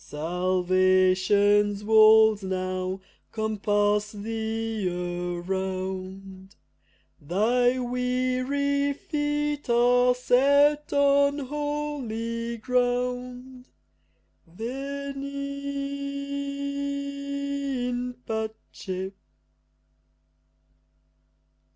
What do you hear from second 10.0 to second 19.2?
set on holy ground. Veni in pace!